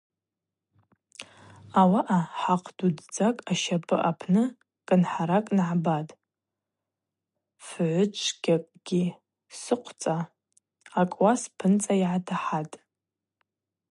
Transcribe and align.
Ауаъа 1.79 2.19
хӏахъвдудздзакӏ 2.39 3.43
ащапӏы 3.51 3.97
апны 4.09 4.43
кӏынхӏаракӏ 4.87 5.51
нагӏбатӏ, 5.57 6.17
фгӏвычвгьакӏгьи 7.65 9.05
сыхъвцӏа 9.59 10.17
акӏуа 11.01 11.31
спынцӏа 11.41 11.93
йгӏатахӏатӏ. 12.03 12.75